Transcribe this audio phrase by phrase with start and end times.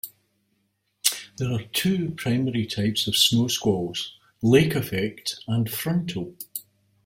[1.37, 6.33] There are two primary types of snowsqualls, lake effect and frontal.